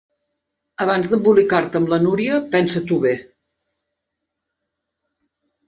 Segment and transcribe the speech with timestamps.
[0.85, 3.13] Abans d'embolicar-te amb la Núria, pensa-t'ho bé!